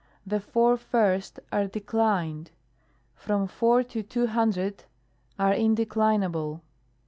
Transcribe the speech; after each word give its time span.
The 0.25 0.39
four 0.39 0.77
first 0.77 1.39
are 1.51 1.67
declined; 1.67 2.49
from 3.13 3.45
four 3.45 3.83
to 3.83 4.01
two 4.01 4.25
hundred 4.25 4.85
are 5.37 5.53
indeclinable. 5.53 6.61